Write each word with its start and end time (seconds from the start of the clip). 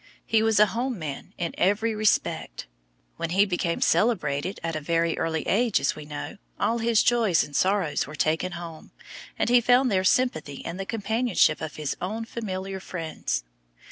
He 0.25 0.41
was 0.41 0.59
a 0.59 0.65
"home 0.73 0.97
man" 0.97 1.35
in 1.37 1.53
every 1.59 1.93
respect. 1.93 2.65
When 3.17 3.29
he 3.29 3.45
became 3.45 3.81
celebrated 3.81 4.59
at 4.63 4.75
a 4.75 4.81
very 4.81 5.15
early 5.15 5.43
age, 5.47 5.79
as 5.79 5.95
we 5.95 6.05
know, 6.05 6.39
all 6.59 6.79
his 6.79 7.03
joys 7.03 7.43
and 7.43 7.55
sorrows 7.55 8.07
were 8.07 8.15
taken 8.15 8.53
home; 8.53 8.89
and 9.37 9.47
he 9.47 9.61
found 9.61 9.91
there 9.91 10.03
sympathy 10.03 10.65
and 10.65 10.79
the 10.79 10.87
companionship 10.87 11.61
of 11.61 11.75
his 11.75 11.95
"own 12.01 12.25
familiar 12.25 12.79
friends." 12.79 13.43